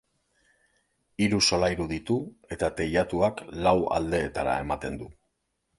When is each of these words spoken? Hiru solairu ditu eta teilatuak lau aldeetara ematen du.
Hiru 1.25 1.41
solairu 1.49 1.87
ditu 1.93 2.17
eta 2.57 2.73
teilatuak 2.81 3.47
lau 3.69 3.79
aldeetara 4.01 4.61
ematen 4.67 5.01
du. 5.03 5.15